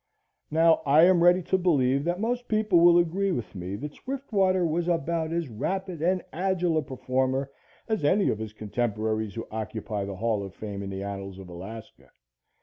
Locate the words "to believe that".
1.43-2.19